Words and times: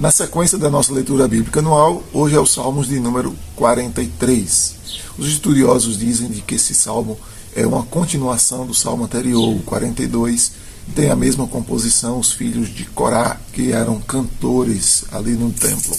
Na 0.00 0.10
sequência 0.10 0.56
da 0.56 0.70
nossa 0.70 0.94
leitura 0.94 1.28
bíblica 1.28 1.60
anual, 1.60 2.02
hoje 2.10 2.34
é 2.34 2.40
o 2.40 2.46
Salmos 2.46 2.88
de 2.88 2.98
número 2.98 3.36
43. 3.54 4.74
Os 5.18 5.28
estudiosos 5.28 5.98
dizem 5.98 6.30
de 6.30 6.40
que 6.40 6.54
esse 6.54 6.72
salmo 6.72 7.18
é 7.54 7.66
uma 7.66 7.82
continuação 7.82 8.66
do 8.66 8.72
salmo 8.72 9.04
anterior, 9.04 9.54
o 9.54 9.60
42, 9.60 10.52
tem 10.94 11.10
a 11.10 11.16
mesma 11.16 11.46
composição 11.46 12.18
os 12.18 12.32
filhos 12.32 12.74
de 12.74 12.86
Corá, 12.86 13.38
que 13.52 13.72
eram 13.72 14.00
cantores 14.00 15.04
ali 15.12 15.32
no 15.32 15.52
templo. 15.52 15.94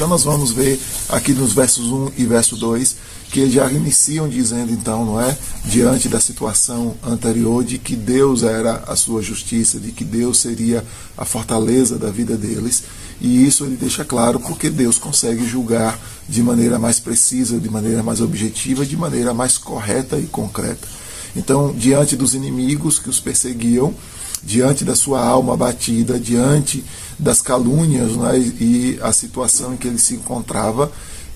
Então 0.00 0.08
nós 0.08 0.24
vamos 0.24 0.50
ver 0.50 0.80
aqui 1.10 1.34
nos 1.34 1.52
versos 1.52 1.88
1 1.88 2.12
e 2.16 2.24
verso 2.24 2.56
2 2.56 2.96
que 3.30 3.40
eles 3.40 3.52
já 3.52 3.70
iniciam 3.70 4.30
dizendo 4.30 4.72
então, 4.72 5.04
não 5.04 5.20
é, 5.20 5.36
diante 5.66 6.08
da 6.08 6.18
situação 6.18 6.96
anterior 7.06 7.62
de 7.62 7.76
que 7.76 7.94
Deus 7.94 8.42
era 8.42 8.82
a 8.86 8.96
sua 8.96 9.20
justiça, 9.20 9.78
de 9.78 9.92
que 9.92 10.02
Deus 10.02 10.38
seria 10.38 10.82
a 11.18 11.26
fortaleza 11.26 11.98
da 11.98 12.10
vida 12.10 12.34
deles, 12.34 12.84
e 13.20 13.46
isso 13.46 13.66
ele 13.66 13.76
deixa 13.76 14.02
claro 14.02 14.40
porque 14.40 14.70
Deus 14.70 14.98
consegue 14.98 15.46
julgar 15.46 16.00
de 16.26 16.42
maneira 16.42 16.78
mais 16.78 16.98
precisa, 16.98 17.60
de 17.60 17.68
maneira 17.68 18.02
mais 18.02 18.22
objetiva, 18.22 18.86
de 18.86 18.96
maneira 18.96 19.34
mais 19.34 19.58
correta 19.58 20.18
e 20.18 20.24
concreta. 20.24 20.88
Então, 21.36 21.74
diante 21.74 22.16
dos 22.16 22.32
inimigos 22.34 22.98
que 22.98 23.10
os 23.10 23.20
perseguiam, 23.20 23.94
diante 24.42 24.82
da 24.82 24.96
sua 24.96 25.22
alma 25.22 25.52
abatida, 25.52 26.18
diante 26.18 26.82
das 27.20 27.40
calúnias 27.42 28.16
né, 28.16 28.38
e 28.38 28.98
a 29.02 29.12
situação 29.12 29.74
em 29.74 29.76
que 29.76 29.86
ele 29.86 29.98
se 29.98 30.14
encontrava, 30.14 30.90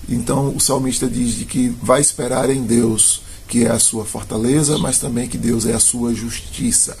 então 0.09 0.55
o 0.55 0.59
salmista 0.59 1.07
diz 1.07 1.35
de 1.35 1.45
que 1.45 1.69
vai 1.81 2.01
esperar 2.01 2.49
em 2.49 2.63
Deus, 2.63 3.21
que 3.47 3.65
é 3.65 3.69
a 3.69 3.79
sua 3.79 4.05
fortaleza, 4.05 4.77
mas 4.77 4.99
também 4.99 5.27
que 5.27 5.37
Deus 5.37 5.65
é 5.65 5.73
a 5.73 5.79
sua 5.79 6.13
justiça. 6.13 6.97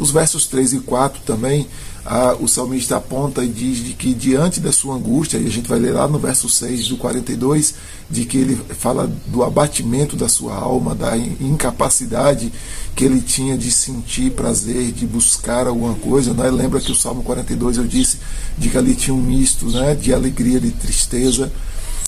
Os 0.00 0.10
versos 0.10 0.46
3 0.46 0.72
e 0.72 0.80
4 0.80 1.20
também, 1.26 1.66
ah, 2.06 2.34
o 2.40 2.48
salmista 2.48 2.96
aponta 2.96 3.44
e 3.44 3.48
diz 3.48 3.84
de 3.84 3.92
que 3.92 4.14
diante 4.14 4.58
da 4.58 4.72
sua 4.72 4.94
angústia, 4.94 5.36
e 5.36 5.46
a 5.46 5.50
gente 5.50 5.68
vai 5.68 5.78
ler 5.78 5.92
lá 5.92 6.08
no 6.08 6.18
verso 6.18 6.48
6 6.48 6.88
do 6.88 6.96
42, 6.96 7.74
de 8.08 8.24
que 8.24 8.38
ele 8.38 8.58
fala 8.70 9.06
do 9.26 9.44
abatimento 9.44 10.16
da 10.16 10.26
sua 10.26 10.54
alma, 10.54 10.94
da 10.94 11.14
incapacidade 11.18 12.50
que 12.96 13.04
ele 13.04 13.20
tinha 13.20 13.58
de 13.58 13.70
sentir 13.70 14.30
prazer, 14.30 14.90
de 14.90 15.06
buscar 15.06 15.66
alguma 15.66 15.94
coisa. 15.94 16.32
Né? 16.32 16.50
Lembra 16.50 16.80
que 16.80 16.90
o 16.90 16.94
Salmo 16.94 17.22
42 17.22 17.76
eu 17.76 17.84
disse 17.84 18.20
de 18.56 18.70
que 18.70 18.78
ali 18.78 18.94
tinha 18.94 19.14
um 19.14 19.20
misto 19.22 19.66
né? 19.66 19.94
de 19.94 20.14
alegria, 20.14 20.58
de 20.58 20.70
tristeza. 20.70 21.52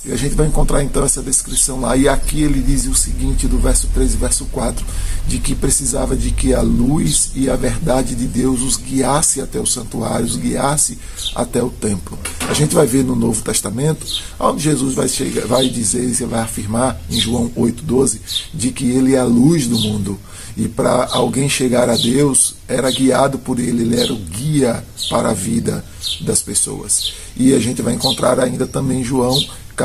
E 0.05 0.13
a 0.13 0.17
gente 0.17 0.35
vai 0.35 0.49
encontrar 0.49 0.83
então 0.83 1.05
essa 1.05 1.23
descrição 1.23 1.81
lá. 1.81 1.97
E 1.97 2.09
aqui 2.09 2.43
ele 2.43 2.61
diz 2.61 2.87
o 2.87 2.95
seguinte, 2.95 3.47
do 3.47 3.59
verso 3.59 3.87
3 3.95 4.15
e 4.15 4.17
verso 4.17 4.45
4, 4.47 4.85
de 5.29 5.39
que 5.39 5.55
precisava 5.55 6.17
de 6.17 6.33
que 6.33 6.53
a 6.53 6.61
luz 6.61 7.31
e 7.37 7.49
a 7.49 7.55
verdade 7.55 8.17
de 8.17 8.27
Deus 8.27 8.63
os 8.63 8.77
guiasse 8.77 9.41
até 9.41 9.61
o 9.61 9.67
santuário, 9.67 10.27
os 10.27 10.37
guiasse 10.37 10.99
até 11.37 11.63
o 11.63 11.71
templo. 11.71 12.19
A 12.49 12.53
gente 12.53 12.75
vai 12.75 12.87
ver 12.87 13.05
no 13.05 13.15
Novo 13.15 13.43
Testamento, 13.43 14.05
onde 14.41 14.65
Jesus 14.65 14.95
vai, 14.95 15.09
chegar, 15.09 15.47
vai 15.47 15.69
dizer 15.69 16.03
e 16.03 16.25
vai 16.25 16.41
afirmar 16.41 17.01
em 17.09 17.21
João 17.21 17.49
8,12, 17.57 18.19
de 18.53 18.73
que 18.73 18.91
ele 18.91 19.15
é 19.15 19.21
a 19.21 19.25
luz 19.25 19.69
do 19.69 19.79
mundo. 19.79 20.19
E 20.57 20.69
para 20.69 21.09
alguém 21.13 21.49
chegar 21.49 21.89
a 21.89 21.97
Deus, 21.97 22.57
era 22.67 22.91
guiado 22.91 23.39
por 23.39 23.59
ele, 23.59 23.83
ele 23.83 24.01
era 24.01 24.13
o 24.13 24.17
guia 24.19 24.85
para 25.09 25.31
a 25.31 25.35
vida 25.35 25.85
das 26.23 26.43
pessoas. 26.43 27.13
E 27.37 27.55
a 27.55 27.59
gente 27.59 27.81
vai 27.81 27.95
encontrar 27.95 28.39
ainda 28.39 28.67
também 28.67 29.03
João 29.03 29.41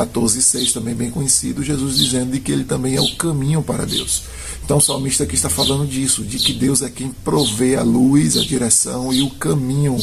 14,6, 0.06 0.74
também 0.74 0.94
bem 0.94 1.10
conhecido, 1.10 1.64
Jesus 1.64 1.98
dizendo 1.98 2.32
de 2.32 2.40
que 2.40 2.52
ele 2.52 2.64
também 2.64 2.96
é 2.96 3.02
o 3.02 3.16
caminho 3.16 3.64
para 3.64 3.86
Deus. 3.86 4.24
Então 4.64 4.78
o 4.78 4.82
salmista 4.82 5.24
aqui 5.24 5.36
está 5.36 5.50
falando 5.50 5.88
disso, 5.88 6.24
de 6.24 6.38
que 6.38 6.54
Deus 6.54 6.82
é 6.82 6.90
quem 6.90 7.10
provê 7.10 7.76
a 7.76 7.84
luz, 7.84 8.38
a 8.38 8.42
direção 8.42 9.14
e 9.14 9.22
o 9.22 9.30
caminho 9.32 9.98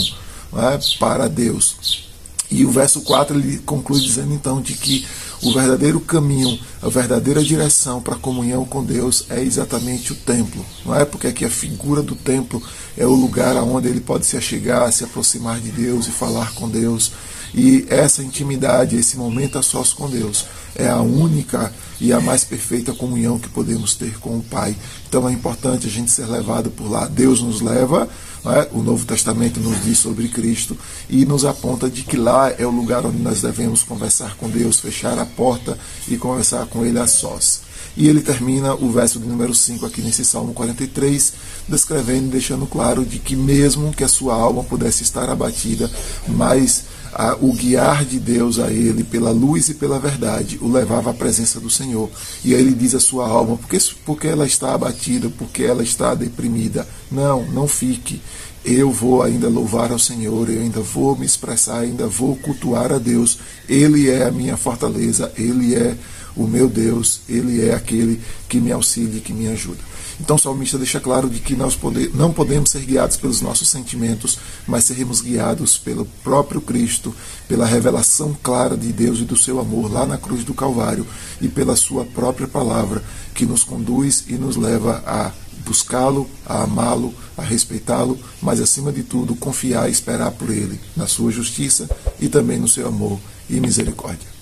é, 0.54 0.78
para 0.98 1.28
Deus. 1.28 2.04
E 2.50 2.64
o 2.64 2.70
verso 2.70 3.00
4 3.02 3.38
ele 3.38 3.58
conclui 3.58 4.00
dizendo 4.00 4.32
então 4.32 4.60
de 4.60 4.74
que 4.74 5.04
o 5.42 5.52
verdadeiro 5.52 6.00
caminho, 6.00 6.58
a 6.84 6.88
verdadeira 6.90 7.42
direção 7.42 7.98
para 8.02 8.14
a 8.14 8.18
comunhão 8.18 8.62
com 8.66 8.84
Deus 8.84 9.24
é 9.30 9.40
exatamente 9.40 10.12
o 10.12 10.14
templo. 10.14 10.62
Não 10.84 10.94
é 10.94 11.06
porque 11.06 11.28
aqui 11.28 11.42
a 11.42 11.48
figura 11.50 12.02
do 12.02 12.14
templo 12.14 12.62
é 12.94 13.06
o 13.06 13.14
lugar 13.14 13.56
aonde 13.56 13.88
ele 13.88 14.02
pode 14.02 14.26
se 14.26 14.36
achegar, 14.36 14.92
se 14.92 15.02
aproximar 15.02 15.58
de 15.60 15.70
Deus 15.70 16.06
e 16.06 16.10
falar 16.10 16.52
com 16.52 16.68
Deus. 16.68 17.10
E 17.54 17.86
essa 17.88 18.22
intimidade, 18.22 18.96
esse 18.96 19.16
momento 19.16 19.56
a 19.56 19.62
sós 19.62 19.94
com 19.94 20.10
Deus, 20.10 20.44
é 20.74 20.86
a 20.86 21.00
única 21.00 21.72
e 22.00 22.12
a 22.12 22.20
mais 22.20 22.44
perfeita 22.44 22.92
comunhão 22.92 23.38
que 23.38 23.48
podemos 23.48 23.94
ter 23.94 24.18
com 24.18 24.36
o 24.36 24.42
Pai. 24.42 24.76
Então 25.08 25.26
é 25.26 25.32
importante 25.32 25.86
a 25.86 25.90
gente 25.90 26.10
ser 26.10 26.26
levado 26.26 26.70
por 26.70 26.90
lá. 26.90 27.06
Deus 27.06 27.40
nos 27.40 27.60
leva, 27.60 28.08
é? 28.46 28.68
o 28.72 28.82
Novo 28.82 29.06
Testamento 29.06 29.60
nos 29.60 29.82
diz 29.84 29.98
sobre 29.98 30.28
Cristo 30.28 30.76
e 31.08 31.24
nos 31.24 31.44
aponta 31.44 31.88
de 31.88 32.02
que 32.02 32.16
lá 32.16 32.50
é 32.50 32.66
o 32.66 32.70
lugar 32.70 33.06
onde 33.06 33.18
nós 33.18 33.40
devemos 33.40 33.82
conversar 33.82 34.36
com 34.36 34.50
Deus, 34.50 34.80
fechar 34.80 35.18
a 35.18 35.24
porta 35.24 35.78
e 36.08 36.16
conversar 36.16 36.66
com 36.66 36.73
Ele 36.82 36.98
a 36.98 37.06
sós. 37.06 37.60
E 37.96 38.08
ele 38.08 38.20
termina 38.20 38.74
o 38.74 38.90
verso 38.90 39.18
de 39.18 39.26
número 39.26 39.54
5 39.54 39.86
aqui 39.86 40.00
nesse 40.00 40.24
Salmo 40.24 40.52
43, 40.52 41.32
descrevendo 41.68 42.26
e 42.26 42.30
deixando 42.30 42.66
claro 42.66 43.04
de 43.04 43.18
que 43.18 43.36
mesmo 43.36 43.92
que 43.92 44.04
a 44.04 44.08
sua 44.08 44.34
alma 44.34 44.64
pudesse 44.64 45.02
estar 45.02 45.28
abatida, 45.28 45.90
mas 46.26 46.84
a, 47.14 47.36
o 47.40 47.52
guiar 47.52 48.04
de 48.04 48.18
Deus 48.18 48.58
a 48.58 48.70
ele 48.70 49.04
pela 49.04 49.30
luz 49.30 49.68
e 49.68 49.74
pela 49.74 49.98
verdade 49.98 50.58
o 50.60 50.70
levava 50.70 51.10
à 51.10 51.14
presença 51.14 51.60
do 51.60 51.70
Senhor. 51.70 52.10
E 52.44 52.54
aí 52.54 52.60
ele 52.60 52.74
diz 52.74 52.94
a 52.94 53.00
sua 53.00 53.28
alma, 53.28 53.56
porque, 53.56 53.78
porque 54.04 54.26
ela 54.26 54.44
está 54.44 54.74
abatida, 54.74 55.30
porque 55.38 55.62
ela 55.62 55.82
está 55.82 56.14
deprimida. 56.14 56.86
Não, 57.10 57.44
não 57.46 57.68
fique. 57.68 58.20
Eu 58.64 58.90
vou 58.90 59.22
ainda 59.22 59.46
louvar 59.48 59.92
ao 59.92 59.98
Senhor, 59.98 60.48
eu 60.48 60.60
ainda 60.60 60.80
vou 60.80 61.14
me 61.16 61.26
expressar, 61.26 61.80
ainda 61.80 62.06
vou 62.06 62.34
cultuar 62.36 62.92
a 62.92 62.98
Deus. 62.98 63.38
Ele 63.68 64.08
é 64.08 64.24
a 64.24 64.30
minha 64.30 64.56
fortaleza, 64.56 65.30
Ele 65.36 65.74
é 65.74 65.94
o 66.34 66.46
meu 66.46 66.66
Deus, 66.68 67.20
Ele 67.28 67.62
é 67.62 67.73
aquele 67.74 68.20
que 68.48 68.60
me 68.60 68.72
auxilia 68.72 69.18
e 69.18 69.20
que 69.20 69.32
me 69.32 69.48
ajuda. 69.48 69.94
Então 70.20 70.36
o 70.36 70.38
salmista 70.38 70.78
deixa 70.78 71.00
claro 71.00 71.28
de 71.28 71.40
que 71.40 71.56
nós 71.56 71.76
não 72.14 72.32
podemos 72.32 72.70
ser 72.70 72.82
guiados 72.82 73.16
pelos 73.16 73.40
nossos 73.40 73.68
sentimentos, 73.68 74.38
mas 74.66 74.84
seremos 74.84 75.20
guiados 75.20 75.76
pelo 75.76 76.04
próprio 76.22 76.60
Cristo, 76.60 77.14
pela 77.48 77.66
revelação 77.66 78.36
clara 78.42 78.76
de 78.76 78.92
Deus 78.92 79.18
e 79.18 79.24
do 79.24 79.36
seu 79.36 79.58
amor 79.58 79.92
lá 79.92 80.06
na 80.06 80.16
cruz 80.16 80.44
do 80.44 80.54
Calvário 80.54 81.06
e 81.40 81.48
pela 81.48 81.76
sua 81.76 82.04
própria 82.04 82.46
palavra, 82.46 83.02
que 83.34 83.44
nos 83.44 83.64
conduz 83.64 84.24
e 84.28 84.34
nos 84.34 84.56
leva 84.56 85.02
a 85.04 85.32
buscá-lo, 85.64 86.28
a 86.46 86.62
amá-lo, 86.62 87.14
a 87.36 87.42
respeitá-lo, 87.42 88.18
mas 88.40 88.60
acima 88.60 88.92
de 88.92 89.02
tudo 89.02 89.34
confiar 89.34 89.88
e 89.88 89.92
esperar 89.92 90.30
por 90.32 90.50
ele, 90.50 90.78
na 90.96 91.06
sua 91.06 91.32
justiça 91.32 91.88
e 92.20 92.28
também 92.28 92.58
no 92.58 92.68
seu 92.68 92.86
amor 92.86 93.18
e 93.48 93.58
misericórdia. 93.58 94.33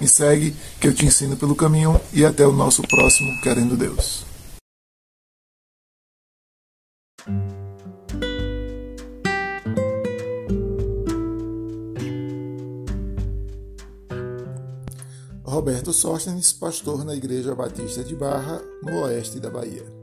Me 0.00 0.08
segue, 0.08 0.56
que 0.80 0.88
eu 0.88 0.94
te 0.94 1.04
ensino 1.04 1.36
pelo 1.36 1.54
caminho 1.54 2.00
e 2.12 2.24
até 2.24 2.46
o 2.46 2.52
nosso 2.52 2.82
próximo 2.82 3.38
Querendo 3.42 3.76
Deus. 3.76 4.24
Roberto 15.44 15.92
Sóstenes, 15.92 16.52
pastor 16.52 17.04
na 17.04 17.14
Igreja 17.14 17.54
Batista 17.54 18.02
de 18.02 18.16
Barra, 18.16 18.62
no 18.82 19.02
oeste 19.02 19.38
da 19.38 19.50
Bahia. 19.50 19.99